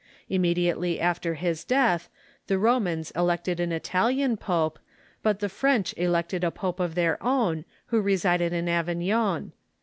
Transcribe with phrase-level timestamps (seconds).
[0.29, 2.09] Immediately after his death
[2.47, 4.79] the Romans elected an Italian pope,
[5.21, 9.51] but the French elected a pope of their own, who resided in Avignon.